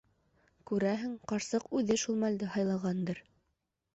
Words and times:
Күрәһең, 0.71 1.11
ҡарсыҡ 1.33 1.69
үҙе 1.81 1.99
шул 2.05 2.19
мәлде 2.23 2.51
һайлағандыр. 2.57 3.21